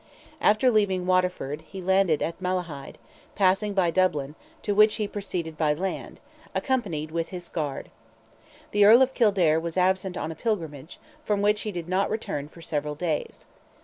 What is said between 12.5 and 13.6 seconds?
several days.